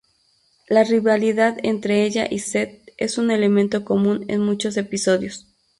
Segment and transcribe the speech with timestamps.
[0.67, 5.45] La rivalidad entre ella y Seth es un elemento común en muchos episodios.